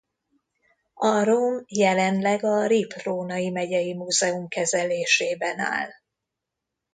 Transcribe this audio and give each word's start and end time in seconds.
A 0.93 1.23
rom 1.23 1.63
jelenleg 1.67 2.43
a 2.43 2.67
Rippl-Rónai 2.67 3.49
Megyei 3.49 3.93
Múzeum 3.93 4.47
kezelésében 4.47 5.59
áll. 5.59 5.89